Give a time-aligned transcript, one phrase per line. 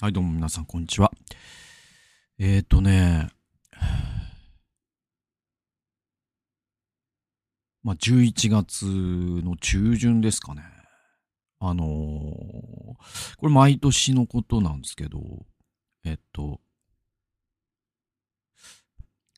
[0.00, 1.12] はい、どうも皆さん、こんにちは。
[2.36, 3.28] えーとね、
[7.84, 10.62] まあ、11月の中旬ですかね。
[11.60, 11.86] あのー
[13.36, 15.46] これ毎年のことなんですけど、
[16.02, 16.60] えっと、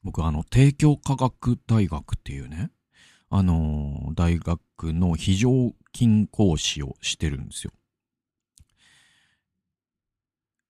[0.02, 2.70] 僕あの、帝京科学大学っていうね、
[3.28, 7.74] あのー大学の非常勤講師をしてるんですよ。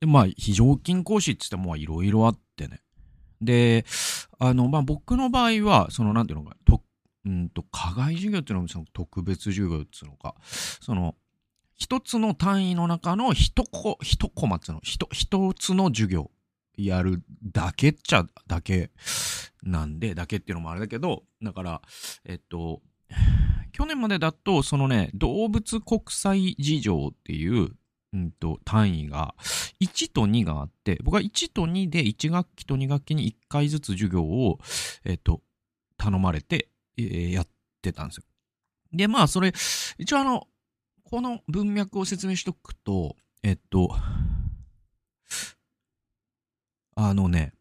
[0.06, 2.80] で、まあ、非常勤講師って言っても、いろいろあってね。
[3.41, 3.84] で、
[4.38, 6.82] あの、まあ、僕の場合は、その、なんていうのか、と、
[7.24, 10.34] うんと、課外授業っていうのは、その特別授業っていうのか、
[10.80, 11.16] その、
[11.74, 16.30] 一つの単位の中の一コ、一コマっていうの、一、一つの授業。
[16.79, 18.91] やるだけっちゃだけ
[19.62, 21.82] なんで、だけっていうのもあれだけど、だから、
[22.27, 22.82] えっと、
[23.73, 27.70] 去年までだと、そのね、動物国際事情っていう、
[28.12, 29.34] うんと、単位が、
[29.80, 34.59] 1と2があって、僕は1と2で1学期と2学期に1回ずつ授業を、
[35.04, 35.43] えっと、
[35.96, 37.49] 頼まれて、えーやっ
[37.82, 38.24] てたんですよ。
[38.93, 39.52] で、まあ、それ、
[39.99, 40.49] 一応あの、
[41.04, 43.95] この文脈を説明しとくと、えっと、
[46.96, 47.52] あのね、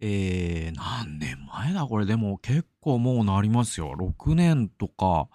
[0.00, 2.06] えー、何年前だこれ？
[2.06, 3.94] でも結構もうなりますよ。
[3.98, 5.28] 6年とか、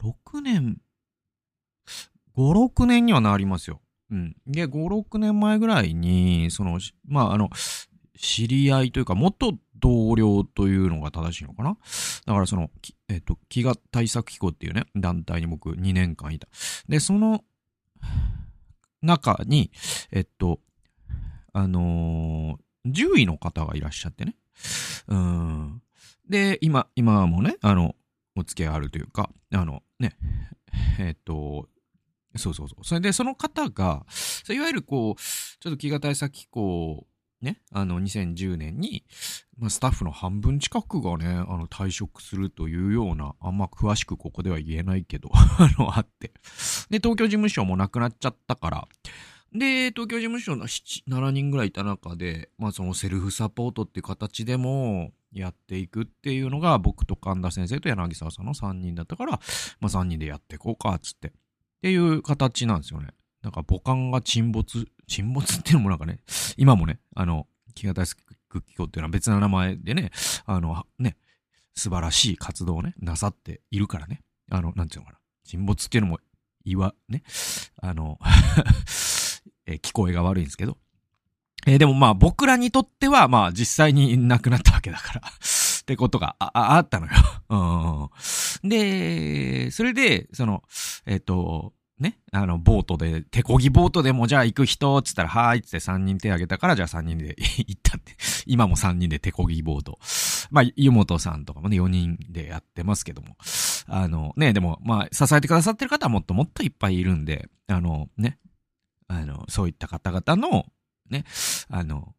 [0.00, 0.80] 6年、
[2.36, 3.80] 5、6年にはなりますよ。
[4.10, 4.36] うん。
[4.46, 7.50] で、5、6年前ぐらいに、その、まあ、あの、
[8.18, 11.78] 知り合いというか、元同僚というのが正しいのかな？
[12.26, 12.70] だからその、
[13.08, 16.48] えっと、飢餓対策機構っていうね、団体に僕2年間いた。
[16.86, 17.42] で、その
[19.00, 19.70] 中に、
[20.12, 20.60] えっと、
[21.52, 24.36] あのー獣医の方がいらっしゃってね。
[25.08, 25.82] うん。
[26.28, 27.94] で、今、今もね、あの、
[28.36, 30.16] お付き合いあるというか、あの、ね、
[30.98, 31.68] えっと、
[32.36, 32.84] そうそうそう。
[32.84, 34.06] それで、その方が、
[34.48, 35.20] いわゆるこう、
[35.60, 37.06] ちょっと飢餓対策機構、
[37.40, 39.04] ね、あの、2010年に、
[39.58, 46.32] まあ、スタッフの半分近くがね、あの、退職するというような、あんま詳しくここでは言えないけど、 あの、あって。
[46.90, 48.88] で、東京事務所もなくなっちゃったから、
[49.52, 59.38] で、東京事務所の7、7人ぐらいいた中で、まあそのセルフサポートっていう形でもやっていくっていうのが僕と神田先生と柳沢さんの3人だったから、ま
[59.82, 61.32] あ3人でやっていこうか、つって。
[61.80, 63.08] っていう形なんですよね。
[63.42, 66.20] なんか母艦が沈没、沈没っていうのもなんかね、
[66.58, 70.10] 今もね、あの、気が大好き機構っていうのは別な名前でね、
[70.44, 71.16] あの、ね、
[71.74, 74.22] 素晴らしい活動をね、なさっているからね。
[74.50, 75.18] あの、なんていうのかな。
[75.44, 76.18] 沈没っていうのも、
[76.64, 77.22] いわ、ね、
[77.80, 78.18] あの、
[79.66, 80.76] えー聞こえが悪いんですけど。
[81.66, 85.22] えーでもまあ僕らにとってはまあ実際に亡くなったわけだから
[85.90, 87.12] ってことがああったのよ。
[88.62, 88.68] うん。
[88.68, 90.62] で、それで、その、
[91.04, 97.34] えっ、と、ね、あの、ボートで、手漕ぎボートでもじゃあ行く人、つったら、はーいっつって3人手挙げたから、じゃあ3人で
[97.66, 98.16] 行ったって。
[98.46, 99.98] 今も3人で手漕ぎボート。
[100.50, 103.36] まあ、湯本さんとかもね、4人でやってますけども。
[103.88, 108.38] あの、ね、でも、まあ、支えてくださってる方はもっともっといっぱいいるんで、あの、ね、
[109.08, 110.66] あの、そういった方々の、
[111.10, 111.24] ね、
[111.68, 112.14] あの、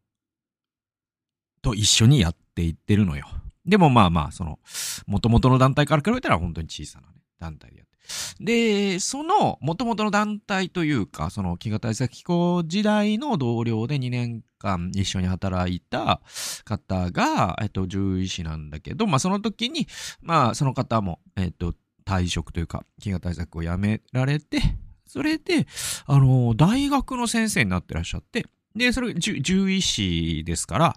[1.62, 3.26] と一緒にやっていってるのよ。
[3.64, 4.58] でもまあまあ、その、
[5.06, 7.92] 元々の団体から比べたら本当に小さなね、団体でやって。
[8.40, 16.20] で、その、元々の団体というか、その、飢餓対策機構時代の同僚で2年間一緒に働いた
[16.64, 19.86] 方が、えっと、獣医師なんだけど、まあその時に、
[20.20, 21.74] まあその方も、えっと、
[22.04, 24.60] 退職というか、飢餓対策をやめられて、
[25.06, 25.66] それで、
[26.06, 30.96] あの、大学の先生になってらっしゃって、で、それ、獣医師ですから、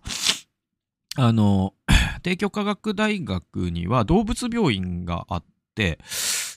[1.17, 1.73] あの、
[2.25, 5.43] 帝京科学大学には動物病院があっ
[5.75, 5.99] て、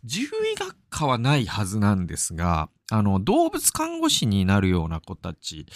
[0.08, 5.66] 獣医学科はないはずなんですが、あの、動物看護師になるような子たち、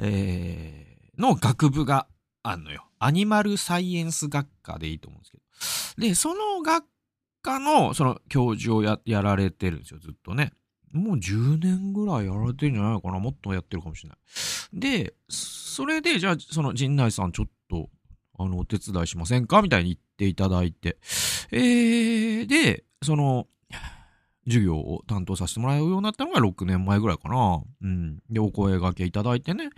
[0.00, 2.08] えーの学部が
[2.42, 2.84] あんのよ。
[2.98, 6.08] アニマルサイエンス学科でいいと思うんですけど。
[6.08, 6.84] で、その学
[7.40, 10.52] 科の、その教授をや、やられてるんですよ、ずっとね。
[10.92, 14.18] もう10年ぐらいやられてるんじゃないのかなもっとやってるかもしれない。
[14.74, 17.52] で、それで、じゃあ、その陣内さんちょっと、
[18.38, 19.62] あの、お手伝いしませんか？
[19.62, 20.98] みたいに言っていただいて。
[21.52, 23.46] えー、で、その、
[24.46, 27.62] 授業を担当させてもらうようになったのが6年前ぐらいかな。
[27.82, 28.18] うん。
[28.30, 29.70] で、お声掛けいただいてね。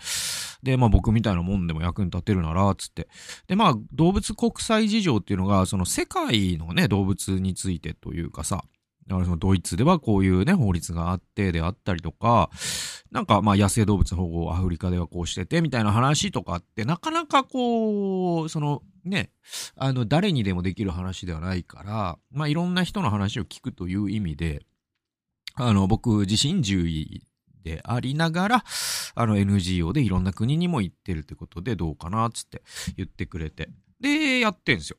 [0.63, 3.09] で、まあ僕みたいなもんでも役に立てるなら、つって。
[3.47, 8.65] で、まあ動物国際事情っていうのが、その世界のね、動物についてというかさ、
[9.09, 12.51] だからそのドイツではこういうね、法律があってであったりとか、
[13.11, 19.31] なんかまあ野生動物保護をアフリカではこうしててみたいな話とかってなかなかこう、そのね、
[19.77, 24.61] あの誰にでもできる話ではないから、まあいろんな人の話を聞くという意味で、
[25.55, 27.23] あの僕自身獣医
[27.65, 28.65] でありながら、
[29.15, 32.63] あの NGO でいろんな国にも行ってるってことでどうかな、つって
[32.99, 33.71] 言ってくれて。
[34.01, 34.99] で、やってんですよ。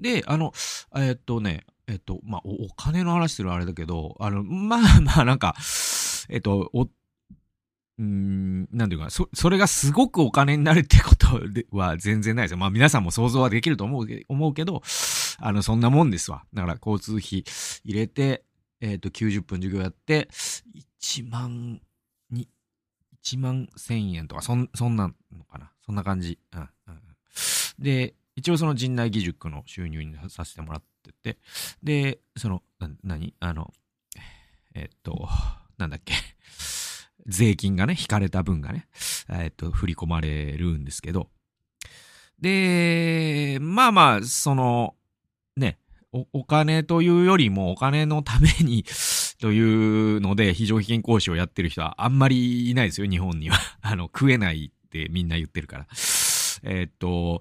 [0.00, 0.52] で、あの、
[0.96, 5.56] えっとね、えっと、まあ、お金の話するあれだけど、あの、まあ まあなんか、
[6.28, 6.88] えっと、お、
[7.98, 12.58] うん、なんていうか、そ、それがすごくお金になるってことでは全然ないですよ。
[12.58, 14.82] まあ皆さんも想像はできると思うけ思うけど、
[15.38, 16.44] あの、そんなもんですわ。
[16.54, 17.44] だから交通費
[17.84, 18.44] 入れて、
[18.80, 20.28] えっ、ー、と、90分授業やって、
[21.00, 21.80] 1万、
[22.30, 22.48] に、
[23.22, 25.72] 1万1000円とか、そん、そんなのかな。
[25.84, 26.38] そんな感じ。
[26.52, 27.00] うん、うん。
[27.78, 31.38] で、一応その陣内義塾の収入にさせてもらっってて、
[31.82, 33.34] で、その、な、何？
[33.40, 33.72] あの、
[34.74, 35.28] えっ、と、
[35.78, 36.14] なんだっけ？
[37.26, 38.88] 税金がね、引かれた分がね、
[39.28, 41.28] えっと、振り込まれるんですけど。
[42.40, 44.94] で、まあまあ、その、
[45.56, 45.78] ね、
[46.12, 48.84] お、お金というよりもお金のために
[49.40, 53.56] というので、非常勤講師をやってる人はあんまりいないですよ、日本には。
[53.80, 55.86] あの、食えないってみんな言ってるから。
[56.62, 57.40] えっと、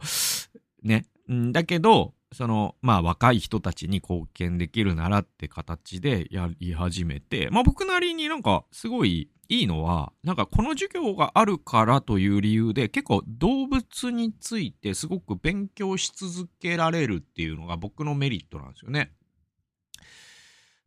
[0.84, 1.06] ね。
[1.28, 19.12] だけど、その、まあ若い人たちに貢献できるならって形でやり始めて、まあ僕なりになんかすごいいいのは、なんかこの授業があるからという理由で結構動物についてすごく勉強し続けられるっていうのが僕のメリットなんですよね。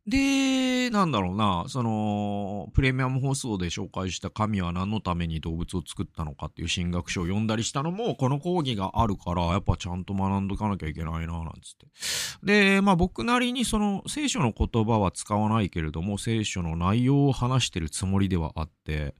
[0.05, 11.87] で、なんだろうな、その、プレミアム放送で紹介した神は何のために動物を作ったのかっていう進学書を読んだりしたのも、この講義があるから、やっぱちゃんと学んどかなきゃいけないな、なんつって。
[12.43, 19.15] で、まあ僕なりにその、聖書の言葉は使わないけれども、聖書の内容を話してるつもりではあって、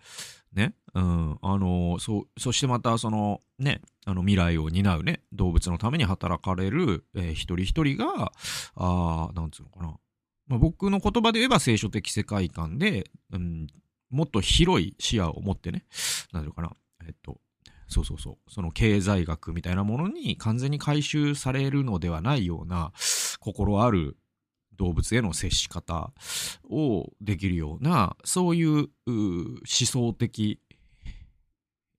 [0.53, 8.33] ね、うん、あの、そう、そしてまたその、ね、あの未来を担うね、動物のために働かれる、えー、一人一人が、
[8.75, 9.97] ああ、なんつうのかな、
[10.47, 13.67] まあ、僕の言葉で言えば聖書的世界観で、うん、
[14.09, 15.85] もっと広い視野を持ってね、
[16.31, 16.71] なんていうかな、
[17.05, 17.39] えっと、
[17.87, 22.91] そうそうそう、その経済学みたいなものに完全に回収されるのではないような
[23.39, 24.17] 心ある
[24.75, 26.11] 動物への接し方
[26.69, 30.59] をできるような、そういう思想的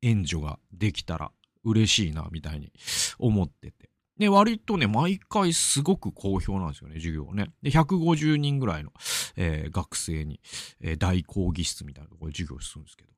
[0.02, 1.32] 援助ができたら
[1.64, 2.72] 嬉しいな、みたいに
[3.18, 3.93] 思ってて。
[4.18, 7.50] で、割とね、毎回すごく好評なんですよね、授業ね。
[7.62, 8.92] で、150人ぐらいの、
[9.36, 10.40] えー、学生に、
[10.80, 13.10] えー、大講義室みたいなところで授業するんですけど。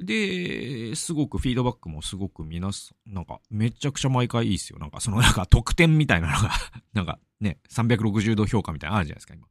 [0.00, 4.78] で、すごくフィードバックもすごく皆さん、なんか、めちゃくちゃ毎回いいっすよ。
[4.78, 6.50] なんか、そのなんか得点みたいなのが
[6.92, 9.46] なんかね、360度評価みたいなのあるじゃないですか、今。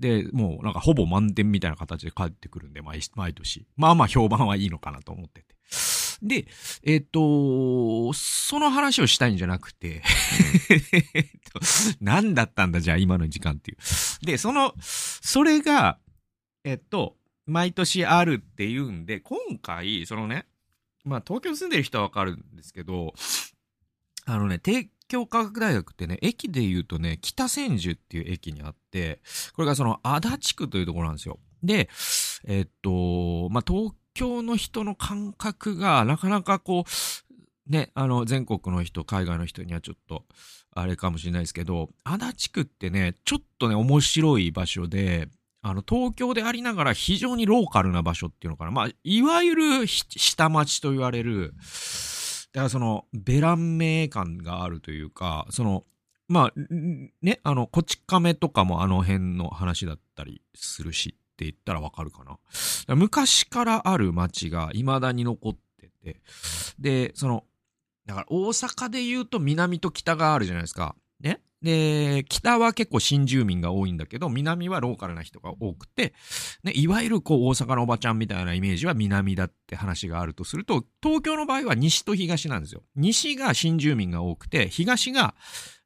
[0.00, 3.66] で、もうなんかほぼ満点みたいな形で返ってくるんで、毎毎年。
[3.76, 5.53] まあまあ評判はいいのかなと思ってて。
[6.24, 6.46] で、
[6.82, 10.02] えっ、ー、と、その話をしたいんじゃなくて
[12.00, 14.26] 何だったんだじゃあ今の時間っていう。
[14.26, 15.98] で、その、それが、
[16.64, 17.16] えっと、
[17.46, 20.46] 毎年あるっていうんで、今回、そのね、
[21.04, 23.12] まあ東京住んでる人はわかるんですけど、
[24.24, 29.20] あのね、帝京科学大学ってね、駅で言うとね、北千住っていう駅にあって、
[29.54, 31.38] これがその足立区というところなんですよ。
[31.62, 31.90] で、
[32.46, 40.24] えっと、まあ東京の人の感覚がなかなかこう、ね、あの、全国の人、海外の人にはちょっと、
[40.76, 45.28] あれかもしれないですけど、足立区ってね、ちょっとね、面白い場所で、
[45.62, 48.70] あの、東京でありながら非常にローカルな場所っていうのかな。
[48.70, 51.54] まあ、いわゆる下町と言われる、
[52.52, 55.84] だからその、ベラン名感があるというか、その、
[56.28, 56.60] まあ、
[57.22, 62.38] ね、あの、こち亀とかもあの辺の話だったりするし、って言ったらわかるかな。
[62.94, 66.20] 昔からある街が未だに残ってて、
[66.78, 67.44] で、その、
[68.06, 70.94] だから大阪で言うと南と北があるじゃないですか。
[71.20, 71.40] ね？
[71.60, 76.12] で、北は結構新住民が多いんだけど、南はローカルな人が多くて、
[76.62, 82.82] ね、いわゆるこう大阪のおばちゃんみたいなイメージは南だって話があるとすると、東京の場合は西と東なんですよ。
[82.94, 85.34] 西が新住民が多くて、東が、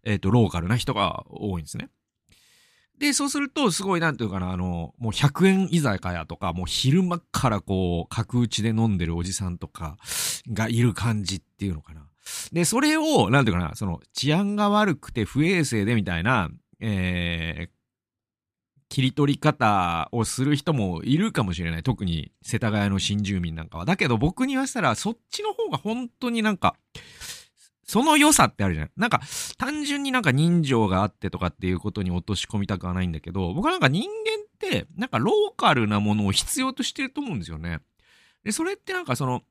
[0.03, 1.89] えっ、ー、と、ローカルな人が多いんですね。
[2.99, 9.97] で、そうすると、すごい、なんていうかな、あの、もう100円居酒屋とか、もう昼間からこう、角打ちで飲んでるおじさんとか
[10.53, 12.07] がいる感じっていうのかな。
[12.53, 16.51] で、それを、なんていうかな、その、治安が悪くて不衛生でみたいな、
[16.81, 17.79] えー、
[18.89, 21.83] 切り取り方をする人もいるかもしれない。
[21.83, 23.85] 特に世田谷の新住民なんかは。
[23.85, 26.75] だけど僕に言わせたら、そっちの方が本当になんか、
[27.89, 28.91] その良さってあるじゃん。
[28.97, 29.23] なんか、
[29.57, 34.09] 単純になんか人情があってとかっていうことに落とし込みたくはないんだけど、僕はなんか人間
[34.45, 37.81] って、なんかローカルなものを必要としてると思うんですよね。
[38.45, 39.43] で、それってなんかその、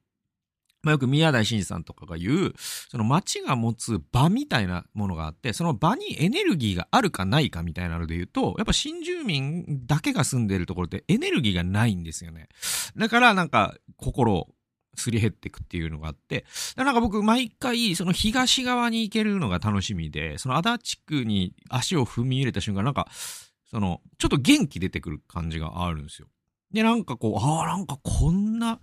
[0.84, 12.50] まあ、よく宮台真司さんとかが言う、その街が持つ場みたいなものがあって、その場にエネルギーがあるかないかみたいなので言うと、やっぱ新住民だけが住んでるところってエネルギーがないんですよね。
[12.96, 14.48] だからなんか心
[14.98, 23.08] すり減っていくっていうのがあって、なんか僕毎回その東側に行けるのが楽しみで、その足立区に足を踏み入れた瞬間なんか、
[23.70, 26.28] その、ちょっと元気出てくる感じがあるんですよ。
[26.72, 28.80] で、なんかこう、ああ、なんかこんな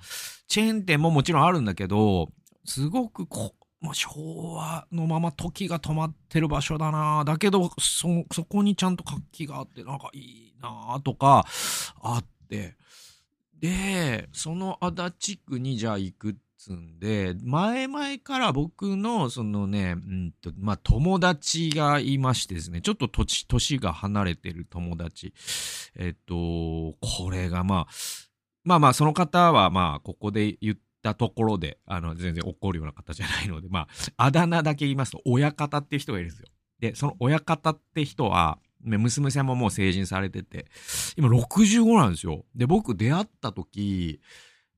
[0.47, 2.29] チェーン店ももちろんあるんだけど、
[2.65, 11.47] すごくこ、まあ、昭和のまま時が止まってる場所だなだけど、そ、そこにちゃんと活気があって、なんかいいなとか、
[12.01, 12.77] あって、
[13.65, 25.33] で、その足立区にじゃあ行くっつんで、前々から僕の、そのね、うんと、まあ、友達がいましてですね、ちょっと年、年が離れてる友達。
[25.97, 26.35] えっと、
[27.01, 27.93] これがまあ、
[28.65, 36.49] まあまあ、その方はまあ、ここで言ったところで、あの、全然怒るような方じゃないので、まあ、あだ名だけ言いますと、親方っていう人がいるんですよ。
[36.81, 40.67] で、その親方って人は、娘さんももう成人されてて、
[41.17, 42.45] 今65なんですよ。
[42.55, 44.21] で、僕出会った時、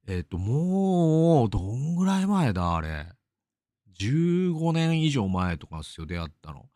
[0.07, 3.09] えっ、と、もう、どんぐらい前だ、あれ。
[3.99, 6.67] 15年以上前とかっすよ、出会ったの。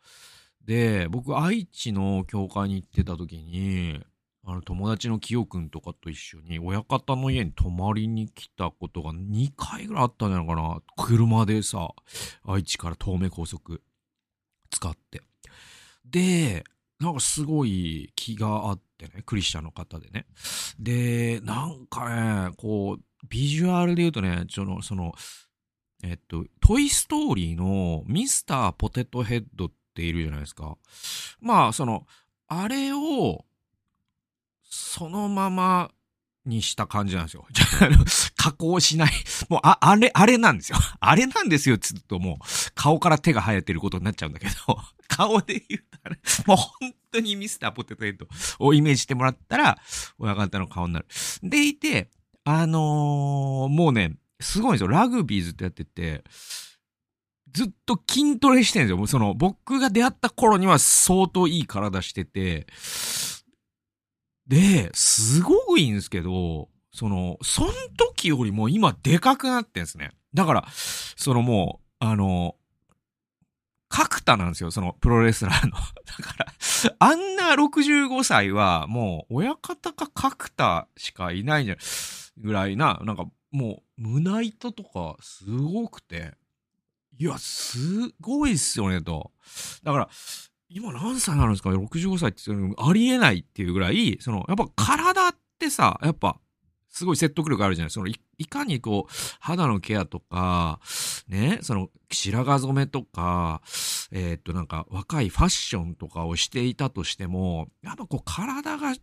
[0.65, 4.03] で、僕、愛知の教会に行ってた時に、
[4.43, 10.81] あの、友達の清くんとかと一緒に、親方の家に泊まりに来たことが2回ぐらいあったんじゃないかな。
[10.97, 11.89] 車でさ、
[12.45, 13.81] 愛知から東名高速
[14.71, 15.21] 使って。
[16.05, 16.63] で、
[17.01, 20.27] なんかすごい気があってね、クリスチャンの方でね。
[20.79, 25.13] で、なんかね、こう、ビジュアルで言うとね、その、その、
[26.03, 30.77] えっと、トイストーリーのミスターポテトヘッドっているじゃないですか。
[31.39, 32.05] まあ、その、
[32.47, 33.45] あれを、
[34.63, 35.91] そのまま
[36.45, 37.47] にした感じなんですよ。
[38.37, 39.11] 加工しない。
[39.51, 40.77] もう、あ、あれ、あれなんですよ。
[41.01, 42.37] あれなんですよ、つっともう、
[42.73, 44.79] 顔から手が生えてることになっちゃうんだけど、
[45.09, 48.29] 顔で言うとね、もう本当にミスターポテトヘッド
[48.59, 49.77] をイメージしてもらったら、
[50.17, 51.05] 親方の顔になる。
[51.43, 52.09] でいて、
[52.45, 54.87] あのー、もうね、すごいんですよ。
[54.87, 56.23] ラグビーずっとやってて、
[57.51, 59.05] ずっと筋トレしてるんですよ。
[59.05, 62.67] その、僕が出会った頃には相当いい体してて、
[64.47, 70.11] で、すごくいいんですけど、その、その時よりも今でかくなってんですね。
[70.33, 72.55] だから、そのもう、あの、
[73.89, 75.73] 角田なんですよ、そのプロレスラーの。
[76.05, 76.53] だから、
[76.99, 81.85] あんな65歳はもう親方か角田しかいないんじゃない
[82.37, 86.33] ぐらいな、なんかもう胸板とかすごくて、
[87.19, 87.77] いや、す
[88.19, 89.31] ごいっすよね、と。
[89.83, 90.09] だから、
[90.69, 92.41] 今何歳になるんですか ?65 歳って
[92.77, 96.39] ありえないっていうぐらい、その、やっぱ体ってさ、やっぱ、
[96.91, 100.79] すごい説得力あるじゃないそのい、いかにこう、肌のケアとか、
[101.27, 103.61] ね、その、白髪染めとか、
[104.11, 108.93] えー、っと、なんか、若いファッションとかをしていたとしても、やっぱこう、体が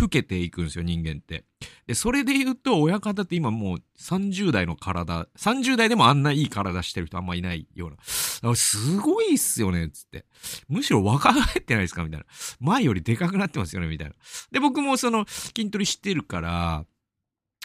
[0.00, 1.44] 老けていくんですよ、人間って。
[1.86, 8.54] で、それで言うと、親方って今もう30代の体、30代でもあんないい体してる人あんまいないような。
[8.54, 10.26] すごいっすよね、つって。
[10.68, 12.26] むしろ若返ってないですかみたいな。
[12.60, 14.14] 前よりでかくなってますよね、みたいな。
[14.52, 16.86] で、僕もその筋トレしてるから、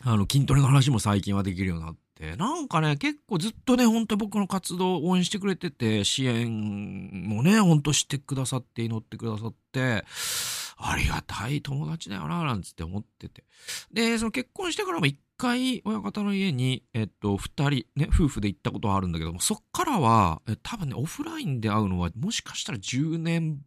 [0.02, 10.04] あの、筋トレの話も最近はできるようになって、なんかね、結構ずっとね、ほんと僕の活動を応援してくれてて、支援もね、ほんとしてくださって、祈ってくださって、
[10.78, 13.44] ありがたい友達だよな、なんつって思ってて。
[13.92, 23.60] で、その結婚してからも一回親方の家に、えっと、二人、ね、夫婦で行ったことはあるんだけども、そっからは、多分ね、オフラインで会うのは、もしかしたら10年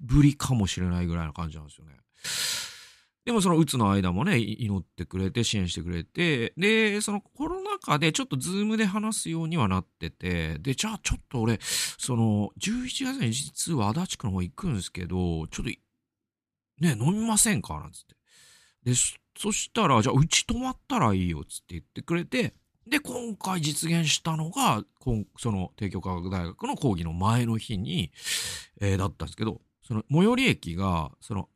[0.00, 1.92] ぶりかもしれないぐらいな感じなんですよね。
[3.24, 15.70] でもそのうつの間もね、祈ってくれて、支援してくれて、で、そのコロナ禍でちょっとズームで話すようにはなってて、で、じゃあちょっと俺、その、11月に実は足立区の方行くんですけど、ちょっと
[16.80, 17.74] ね、飲みませんか？
[17.74, 18.16] なんつって。
[18.90, 18.92] で、
[19.38, 22.54] そしたら、じゃあ、うち泊まったらいいよ、つって言ってくれて、
[22.88, 24.82] で、今回実現したのが、
[25.38, 28.10] その帝京科学大学の講義の前の日に、
[28.80, 31.48] えー、だったんですけど、その最寄り駅が、その、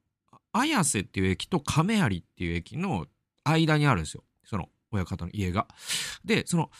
[0.59, 3.07] 綾瀬っていう駅と亀有っていう駅の
[3.45, 4.25] 間にあるんですよ。
[4.45, 5.67] その親方の家が。
[6.25, 6.71] で、その、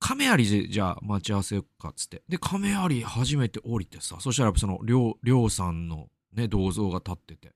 [0.00, 2.22] 亀有じゃあ待ち合わせよっかっつって。
[2.28, 7.52] で、亀有初めて降りてさ、そしたらその、りょう、りょうさんのね、銅像が立ってて。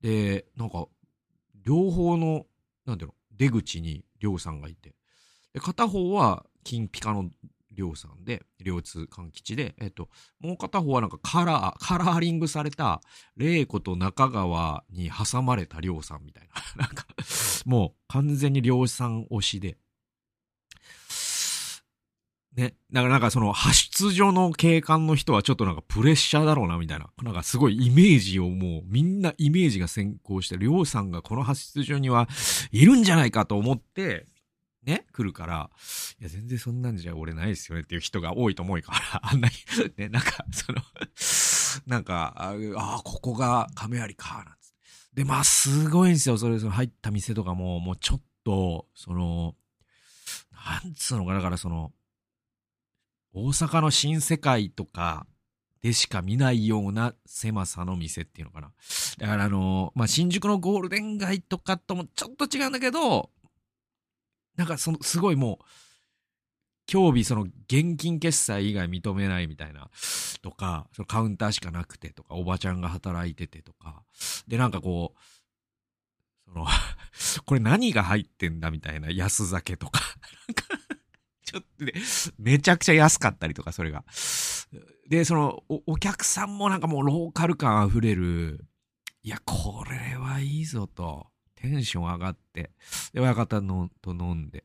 [0.00, 0.86] で、なんか、
[1.62, 2.46] 両方の、
[2.86, 4.94] なんていうの、出口にりょうさんがいて、
[5.52, 7.30] で片方は金ピカの
[7.80, 13.00] りょうさんで、両通勘吉で、えっと、もう片方はなんかカラー、カラーリングされた、
[13.38, 16.84] 玲子と中川に挟まれたりょうさんみたいな。
[16.84, 17.06] なんか、
[17.64, 19.78] もう完全にりょうさん推しで。
[22.54, 22.74] ね。
[22.92, 27.08] だからなんかその派出所の警官の人はちょっとなんかプレッシャーだろうなみたいな。
[27.22, 32.28] なんかすごいイメージをもうみんなイメージが先行して、りょうさんがこの派出所には
[32.72, 34.26] いるんじゃないかと思って、
[34.84, 35.70] ね、来るから、
[36.20, 39.54] いや、全然そんなんじゃ俺ないですよねっていう人が多いと思うから、 あんなに、
[39.96, 40.82] ね、なんか、その
[41.86, 44.70] なんか、ああ、ここが亀有か、なんつっ
[45.14, 45.22] て。
[45.22, 46.38] で、まあ、すごいんですよ。
[46.38, 49.54] それ、その入った店とかも、もうちょっと、その、
[50.52, 51.92] なんつうのか、だからその、
[53.32, 55.26] 大阪の新世界とか
[55.82, 58.72] でしか見ないような狭さの店っていうのかな。
[59.18, 63.30] だからあの、まあ、新宿のゴールデン街とかともちょっと違うんだけど、
[64.60, 65.64] なんかその、すごいもう、
[66.86, 69.88] 競技その現金決済以外認めないみたいな
[70.42, 74.02] とか、そのカウンターしかなくてとか、おばちゃんが働いててとか、
[74.46, 75.20] でなんかこう、
[76.44, 76.66] その
[77.46, 80.02] これ何が入ってんだみたいな安酒とか
[80.48, 80.94] なんか
[81.42, 81.94] ちょっとね、
[82.38, 84.04] めちゃくちゃ安かったりとか、それが。
[85.08, 88.66] で、そのお、お客さんもなんかもうローカル感あふれる、
[89.22, 91.29] いや、これはいいぞと。
[91.60, 92.70] テンション上がって、
[93.12, 94.64] で、親方のと飲んで、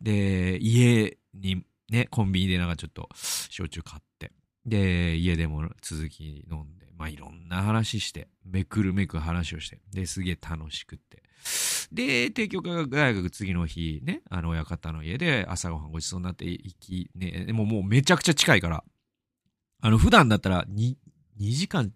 [0.00, 3.08] で、家にね、コンビニでなんかちょっと
[3.50, 4.32] 焼酎買って、
[4.64, 11.22] で、家でも続き飲んで、まあいろんな話して、めくるめく話をして、で、すげえ楽しくって。
[11.92, 18.84] で、帝京科学大学次の日ね、あの親方の家で朝ごはんごちそうになって行き、ね、でももうめちゃくちゃ近いから、
[19.80, 20.96] あの普段だったら 2,
[21.40, 21.92] 2時間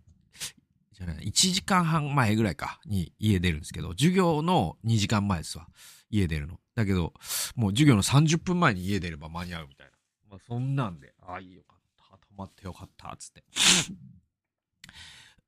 [1.01, 5.67] じゃない、1時間半前ぐらいかに家出るんですけど、授業の2時間前ですわ。
[6.11, 6.61] 家出るの。
[6.75, 7.15] だけど、
[7.57, 9.93] もう授業の30分前に家出れば間に合うみたいな。
[10.29, 12.19] まあそんなんで、ああ、いいよかった。
[12.19, 13.17] 泊まってよかった。
[13.19, 13.45] つって。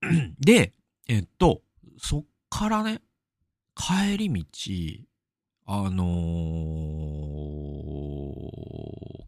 [0.41, 0.73] で、
[1.07, 1.61] えっと、
[1.99, 3.03] そっからね、
[3.77, 4.47] 帰り道、
[5.67, 6.07] あのー、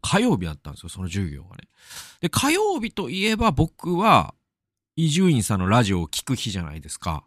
[0.01, 1.69] 火曜日だったんですよ、その授業がね。
[2.21, 4.35] で、火曜日といえば僕は、
[4.97, 7.25] 伊集院さんのラジオを聞く日じゃないですか。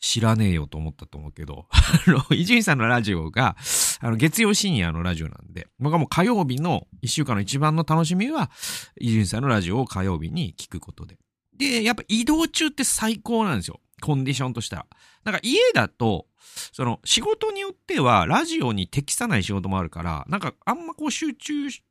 [0.00, 1.68] 知らねえよと思ったと思うけど、
[2.34, 3.56] 伊集院さんのラジオが、
[4.00, 8.50] あの、月曜深夜のラジオなんで、僕はもう火曜日の一週間の一番の楽しみは、
[8.98, 11.18] 伊集院さんのラジオを火曜日に聞くことで。
[11.56, 13.80] で、やっぱ移動中って最高なんですよ。
[14.00, 14.86] コンディションとしたら。
[15.22, 16.26] なんか家だと、
[16.72, 21.84] その仕事によってはラジオに適さない仕事もあるから、なんかあんまこう集中し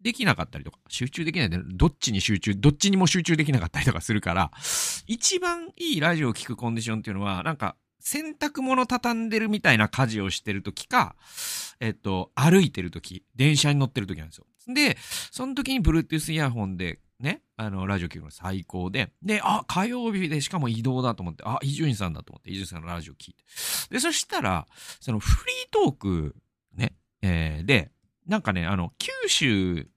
[0.00, 4.50] できなかったりとか、集中できないで、どっちに集中、どっちにも集中できなかったりとかするから、
[5.06, 11.16] 一番いいラジオを聴くコンディションっていうのは、なんか、洗濯物畳んでるみたいな家事をしてる時か、
[11.80, 14.46] えっと、歩いてる時、電車に乗ってる時なんですよ。
[14.72, 14.98] で、
[15.30, 23.42] その時に Bluetooth イヤホンでね、あの、ラジオ聴くの最高で、で、あ、火曜日でしかも移動だと思って、あ、伊集院さんだと思って、伊集院さんのラジオ聞いて。
[23.90, 24.66] で、そしたら、
[25.00, 26.36] そのフリートーク、
[26.74, 27.90] ね、えー、で、
[28.26, 29.88] なんかね、あの、九州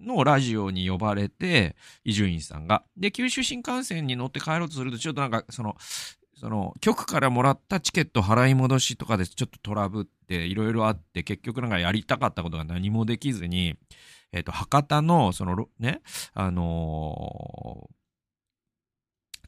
[0.00, 2.84] のラジオに呼ばれて、伊集院さんが。
[2.96, 5.76] で、九州新幹線に乗って帰ろうとすると、ちょっとなんか、その、
[6.36, 13.76] その、局からもらったチケット払い戻しとかでちょっとトラブって、いろいろあって、結局なんかやりたかったことが何もできずに、
[14.32, 16.00] えっ、ー、と、博多の、その、ね、
[16.32, 18.03] あのー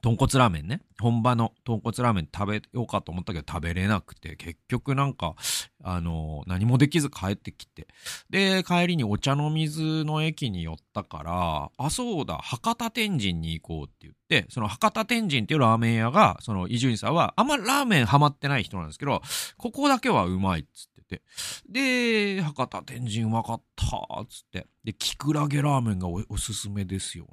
[0.07, 0.83] 豚骨ラーメンね。
[1.01, 5.35] 本場の豚骨ラーメン食べようかと思ったけど食べれなくて、結局なんか、
[5.83, 7.89] あのー、何もできず帰ってきて。
[8.31, 19.23] で、帰りにお茶の水の駅に寄ったから、あ、そうだ、博多天神に行こうって言って、その博多天神っていうラーメン屋が、その伊集院さんは、あんまラーメンハマってない人なんですけど、
[19.57, 21.23] ここだけはうまいっつってて。
[21.69, 24.69] で、博多天神うまかったっつって。
[24.85, 27.27] で、キクラゲラーメンがおすすめですよ。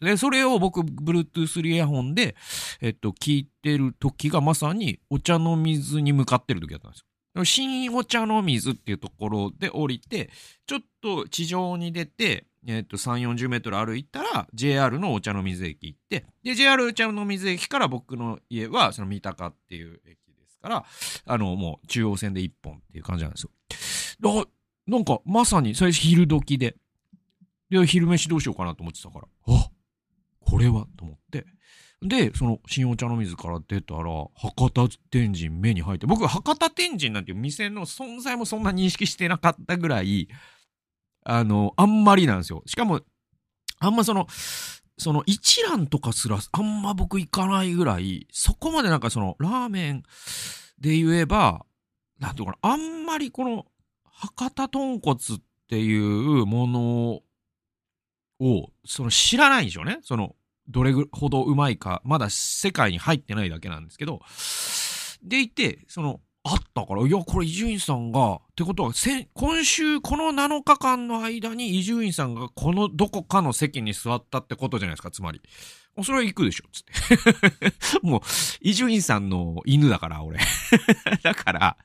[0.00, 2.36] で、それを僕、Bluetooth イヤホンで、
[2.80, 7.44] えっと、聞いてる時がまさにお茶の水に向かってる時だったんですよ。
[7.44, 10.30] 新お茶の水っていうところで降りて、
[10.66, 20.84] ちょっと地上に出て、えっと、3、40メートル歩いたら、JR のお茶の水駅行って、で、JR お茶の水駅から僕の家は、その三鷹っていう駅ですから、
[21.26, 23.50] あの、もう中央線で1本っていう感じなんですよ。
[24.20, 24.46] だ
[24.86, 26.74] なんか、まさに、それ昼時で。
[27.70, 29.67] で、昼飯どうしようかなと思ってたから、あ
[30.58, 31.46] これはと思って。
[32.02, 34.02] で、その新お茶の水から出たら、
[34.34, 40.28] 博多天神目に入って、僕博多天神なんていう店の存在もそんな認識してなかったぐらい、
[41.24, 42.62] あの、あんまりなんですよ。
[42.66, 43.00] しかも、
[43.78, 44.26] あんまその、
[44.96, 50.02] その一蘭とかすらあんま僕行かないぐらい、そこまでなんかそのラーメン
[50.80, 51.64] で言えば、
[52.18, 53.66] なんていうかな、あんまりこの
[54.02, 57.22] 博多豚骨っていうもの
[58.40, 59.98] を、その知らないんでしょうね。
[60.02, 60.34] その、
[60.68, 64.20] どれほどうまいか、まだ世界に入ってないだけなんですけど、
[65.22, 68.92] でいて、その、あったから、いや、これ伊集院さんが、ってことは、
[69.34, 75.42] 今週、この7日間の間に伊集院さんがこのどこかの席に座ったってことじゃないですか、つまり。
[76.02, 76.82] それは行くでしょ、つっ
[77.60, 78.00] て。
[78.06, 78.20] もう、
[78.60, 80.38] 伊集院さんの犬だから、俺。
[81.22, 81.76] だから、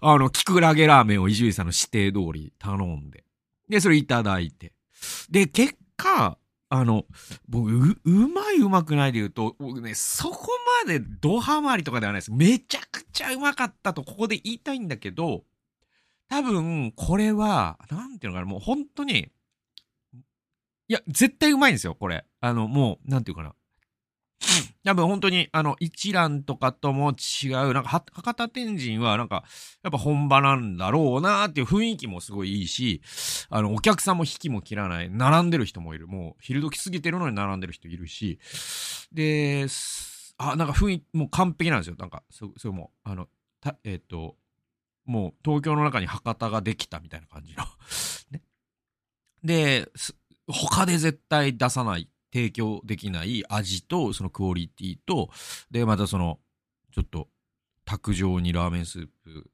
[0.00, 3.24] あの、キクラゲラーメンを伊集院さんの指定通り頼んで。
[3.68, 4.72] で、それいただいて。
[5.30, 6.38] で、結果、
[6.70, 7.06] あの、
[7.48, 10.48] 僕、う、うまいうまくないで言うと、僕ね、そこ
[10.84, 12.32] までドハマりとかではないです。
[12.32, 15.44] めちゃくちゃうまかったとここで言いたいんだけど、
[16.28, 19.30] 多分、これは、なんていうのかな、もう本当に、
[20.88, 22.24] いや、絶対うまいんですよ、これ。
[22.40, 23.54] あの、もう、なんていうかな。
[24.84, 29.44] 多分本当に、あの、一蘭とかとも違う、なんか、博多天神は、なんか、
[29.82, 33.02] やっぱ本場なんだろうなっていう雰囲気もすごいいいし、
[33.50, 36.06] あの、お客さんも引きも切らない、並んでる人もいる。
[36.06, 38.38] もう、昼時過ぎてるのに並んでる人いるし、
[39.12, 39.66] で、
[40.38, 41.96] あ、なんか雰囲気、もう完璧なんですよ。
[41.98, 43.28] なんか、そ、それも、あの、
[43.60, 44.36] た、えっ、ー、と、
[45.04, 47.64] もう、東京の中に博多ができたみたいな感じの
[48.30, 48.42] ね。
[49.42, 49.90] で、
[50.46, 55.30] 他で絶対出さない提供できない味と、そのクオリティと、
[55.70, 56.38] で、またその、
[56.92, 57.28] ちょっと、
[57.84, 59.50] 卓上にラーメンスープ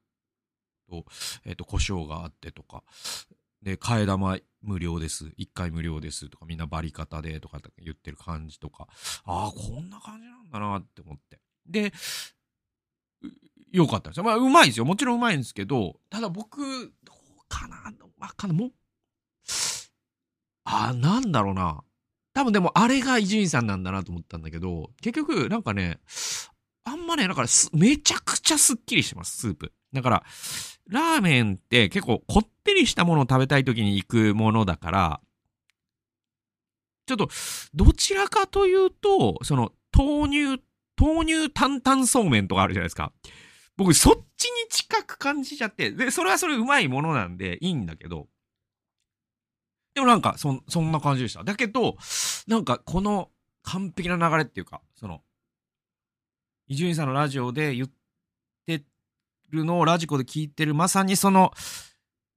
[0.89, 1.05] と、
[1.45, 2.83] えっ、ー、と、胡椒があってとか、
[3.61, 5.31] で、替え玉無料です。
[5.37, 8.87] 一回無料ですとか、みんなバリ方でとか言ってる感じとか、
[9.23, 11.39] ああ、こんな感じなんだなって思って。
[11.65, 11.93] で、
[13.71, 14.23] よかったですよ。
[14.23, 14.85] まあ、うまいですよ。
[14.85, 16.61] もちろんうまいんですけど、ただ僕、
[17.03, 17.77] どうかな
[18.19, 18.59] わかんない。
[18.59, 18.71] もう、
[20.65, 21.83] ああ、なんだろうな。
[22.35, 25.99] 多分でもあれが伊集院さんなんだなと思ったんだけど、結局なんかね、
[26.83, 29.71] あんまね、だからめちゃくちゃスッキリしてます、スープ。
[29.93, 30.23] だから、
[30.89, 35.21] ラーメンって結構こってりしたものを食べたい時に行くものだから、
[37.07, 37.29] ちょっと、
[37.73, 40.63] どちらかというと、その、豆乳、
[40.97, 43.13] 豆乳担々そうめんとかあるじゃないですか。
[43.77, 48.27] 僕、そっちに近く感じちゃって、で、それはそれうまいものなんでいいんだけど、
[49.95, 51.43] でもなんか、そ、そんな感じでした。
[51.43, 51.95] だけど、
[52.47, 53.29] なんか、この
[53.63, 55.21] 完璧な流れっていうか、その、
[56.67, 57.89] 伊集院さんのラジオで言っ
[58.67, 58.83] て
[59.51, 61.53] るのをラジコで聞いてる、まさにその、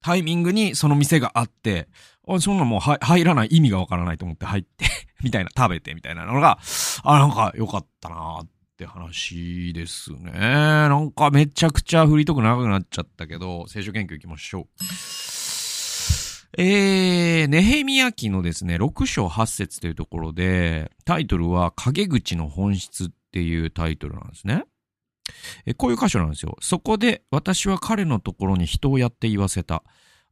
[0.01, 1.89] タイミングにその店があって、
[2.29, 4.85] あそんなもう入らない意味がわからないと思って入って
[5.25, 6.61] みたいな、食べてみたいなのが、
[7.03, 10.31] あ、なんか良かったなって話ですね。
[10.31, 14.69] なんかめちゃくちゃ振りとく長くなっちゃったけど、聖書研究行きましょう。
[16.61, 24.65] えー、ネヘミヤ記のですね、6章8節というところで、タイトルは、陰口の本質っていうタイトルなんですね。
[25.67, 26.57] えこういう箇所なんですよ。
[26.61, 29.85] そこで、私は彼のところに人をやって言わせた。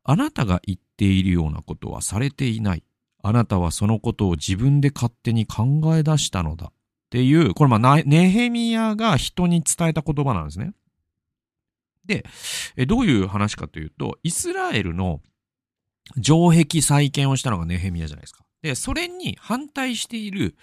[0.03, 2.83] あなたが言っているようなことはされていない。
[3.23, 6.67] あなたはそのことを自分で勝手に考え出したのだ。
[6.67, 6.73] っ
[7.09, 10.73] ていう、これまあ、ネヘミヤが人に伝えた言葉なんですね。
[12.05, 12.27] で、
[12.77, 15.21] えどういう話かというと、イスラエルの
[16.23, 18.45] 城壁再建をしたのがネヘミヤじゃないですか。
[18.63, 20.57] で、それに反対している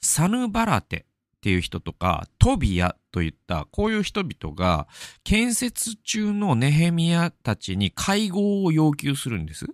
[0.00, 4.86] サヌバラテっていう人とか、トビアといったこういう人々が
[5.24, 9.66] 建設中のネヘミヤたちに会合を要求するんです。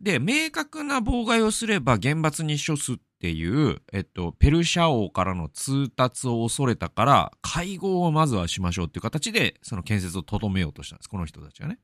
[0.00, 11.08] で、明確な妨害をすれば厳罰に処すっていう、えっと、ペルシャ王からの通達を恐れたから、会合をまずはしましょうっていう形で、その建設をとどめようとしたんです。
[11.08, 11.78] この人たちがね。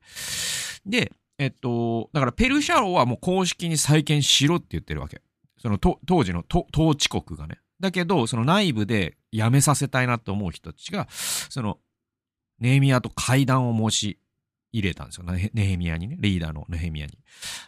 [0.85, 5.21] で、えっと、だからペルシャ王はもう公式に再建しろって言ってるわけ。
[5.57, 7.59] その当時の統治国がね。
[7.79, 11.79] だけど、その内部でやめさせたいなって思う人たちが、その、
[12.59, 14.19] ネヘミヤと会談を申し
[14.73, 15.23] 入れたんですよ。
[15.23, 16.17] ネヘミヤにね。
[16.19, 17.17] リーダーのネヘミヤに。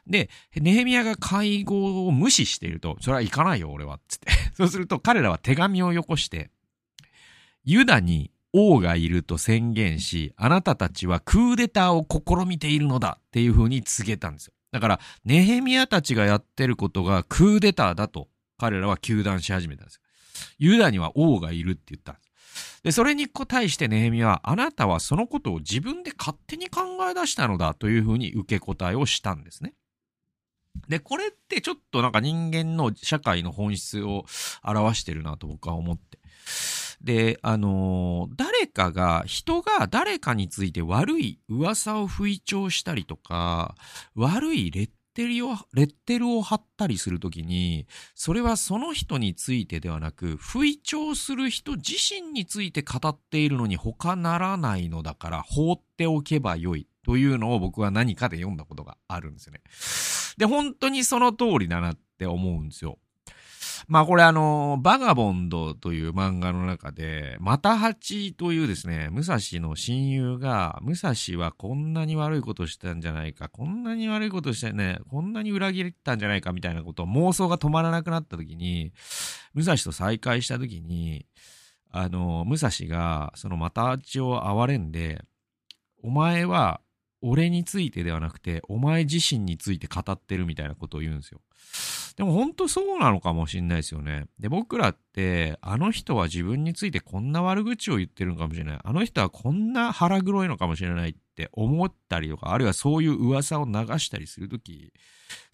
[0.05, 3.99] で、ネヘミヤが会合を無視していると、それは行かないよ、俺は。
[4.07, 4.31] つって。
[4.55, 6.51] そうすると彼らは手紙をよこして、
[7.63, 14.53] ユダに王がいると宣言し、あなたたちはクーデターを試みているのだっていう風に告げたんですよ。
[14.71, 20.01] だから、ネヘミヤたちがやってることがクーデターだと彼らは糾弾し始めたんですよ。
[20.59, 22.31] ユダには王がいるって言ったんです。
[22.83, 29.73] で、それに対してネヘミヤは、あなたはそのことを自分で勝手に考え出したのだという風に受け答えをしたんですね。
[30.87, 34.25] で、これってちょっとなんか人間の社会の本質を
[34.63, 36.19] 表してるなと僕は思って。
[37.03, 43.75] で、あのー、誰かが、人が誰かについて悪い噂を吹聴したりとか、
[44.15, 56.87] 悪いレッテルを、レッテルを貼ったりするときに、それはその人についてではなく、吹聴する人自身について語っているのに他ならないのだから放っておけばよい。
[57.03, 59.61] というのを僕は何かで読んだことがあるんですよね。
[60.37, 62.99] で、本当にその通りだなって思うんですよ。
[63.87, 71.13] まあこれあの、バガボンドという漫画の中で、マタハチというですね、武蔵の親友が、武蔵
[71.43, 78.93] はこんなに悪いことしたんじゃないか、こんなに悪いことしてね、こんなに裏切ったんじゃないかみたいなことを妄想が止まらなくなった時に、
[79.53, 81.25] 武蔵と再会した時に、
[81.91, 85.23] あの、武蔵がそのマタハチを憐れんで、
[86.03, 86.81] お前は
[87.21, 91.41] 俺についてではなくて、お前自身について語ってるみたいなことを言うんですよ。
[92.17, 94.25] でも本当そうなのかもしんないですよね。
[94.37, 98.79] で、僕らって、あの人は自分についてこんな悪口を言ってるのかもしれない。
[98.83, 104.91] あの人はこんな腹黒いのかもしれないって思ったりとか、あるいはそういう噂を流したりするとき、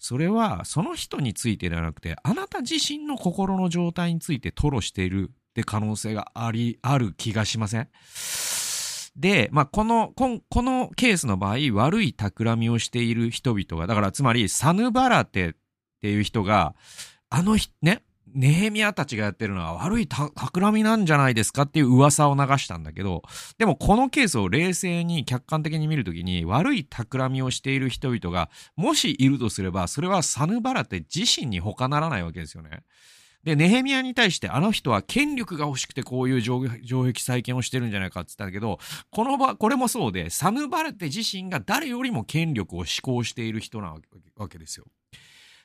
[0.00, 7.88] それはその人についてではなくて、あなた自身の心の状態について吐露しているって可能性があり、ある気がしません？
[9.16, 15.54] で、まあ、この、ここのケースの場合、悪い企みをしている人々が、だからつまり、サヌバラテ
[15.98, 16.74] っていう人が、
[17.28, 18.02] あのね、
[18.34, 23.22] ネヘミヤたちがやってるのは悪い企みなんじゃないですかっていう噂を流したんだけど、
[23.56, 32.82] でもこのケースを冷静に客観的に見るときに悪い企みをしている人々がもしいるとすれば、それはサヌバラテ自身に他ならないわけですよね。
[33.44, 38.78] で、ネヘミヤに対してあの人は権力が欲しくてこういう城壁再建をしてるんじゃないかって言ったんだけど、
[39.10, 43.94] この場、これもそうで、サヌバルテ自身が誰よりも権力を施行している人な
[44.36, 44.86] わけですよ。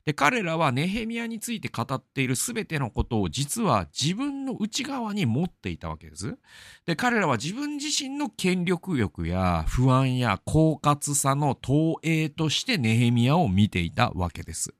[0.05, 6.37] で、彼らはネヘミヤについて語っている全てのことを実は自分の内側に持っていたわけです。
[6.85, 14.73] で、彼らは自分自身の権力欲や不安や狡猾さの投影としてネヘミヤを見ていたわけです。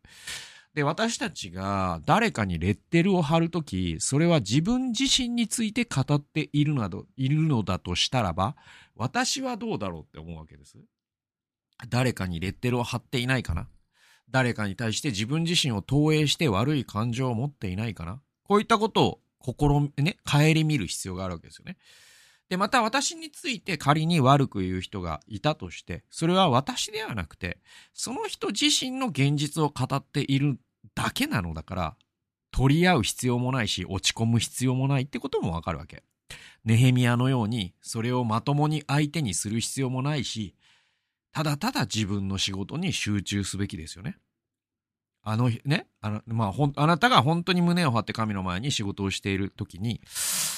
[0.74, 8.56] で、私たちが誰かにレッテルを貼るとき、それは自分自身について語っているなど、いるのだとしたらば、
[8.96, 10.78] 私はどうだろうって思うわけです。
[11.90, 13.68] 誰かにレッテルを貼っていないかな
[14.34, 18.20] 誰かに対して自分自身を投影して悪い感情を持っていないかな？
[18.44, 21.78] こういったことを心、ね、顧みる必要があるわけですよね。
[22.50, 27.60] で、また私について仮に悪く言う人がいたとして、それは私ではなくて、
[27.94, 30.58] その人自身の現実を語っている
[30.96, 31.96] だけなのだから、
[32.52, 36.04] 取り合う必要もないし、落ち込む必要もないってこともわかるわけ。
[36.66, 40.56] ネヘミヤのように、それをまともに相手にする必要もないし、
[41.32, 44.18] ただただ自分の仕事に集中すべきですよね。
[45.26, 50.02] あのね、あの、まあ、ほん、あなたが本当に胸を張って神の前に仕事をしている時に、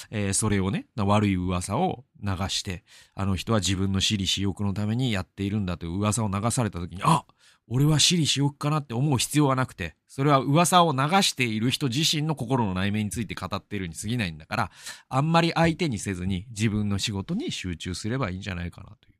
[0.09, 7.25] えー、それをね、悪い噂を流して、あの人は自分の私利私欲のためにやっているんだという噂を流された時に、あ
[7.67, 14.71] 俺は私利私欲かなって思う必要はなくて、それは噂を流している人自身の心の内面について語っているに過ぎないんだから、
[15.09, 19.15] あんまり相手にせずに自分の仕事に集中すればいいんじゃないかなという。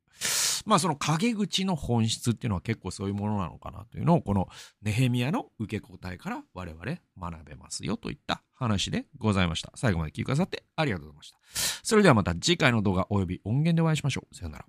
[0.66, 4.48] まあその陰口の本質っていうのは結構そういうものなのかなというのをこの
[4.82, 6.84] ネヘミヤの受け答えから我々
[7.18, 9.72] 学べますよといった話でございました。
[9.76, 11.38] 最後まで聞いてくださってありがとうございました。
[11.82, 14.34] それではまた次回の動画及び音源でお会いしましょう。
[14.34, 14.66] さよなら。